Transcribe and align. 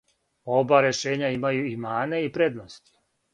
Оба 0.59 0.79
решења 0.85 1.29
имају 1.35 1.67
и 1.73 1.75
мане 1.85 2.23
и 2.29 2.33
предности. 2.39 2.97